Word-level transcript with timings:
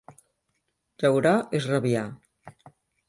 Llaurar 1.03 1.35
és 1.59 1.69
rabiar. 1.73 2.05